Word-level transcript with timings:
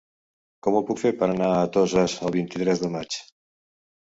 Com 0.67 0.77
ho 0.77 0.81
puc 0.87 0.99
fer 1.01 1.11
per 1.19 1.27
anar 1.27 1.49
a 1.57 1.67
Toses 1.75 2.15
el 2.25 2.35
vint-i-tres 2.37 2.85
de 2.87 2.91
maig? 2.99 3.19